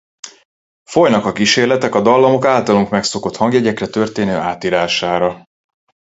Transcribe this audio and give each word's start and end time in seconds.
Folynak 0.89 1.25
a 1.25 1.31
kísérletek 1.31 1.95
a 1.95 2.01
dallamok 2.01 2.45
általunk 2.45 2.89
megszokott 2.89 3.35
hangjegyekre 3.35 3.87
történő 3.87 4.35
átírására. 4.35 5.43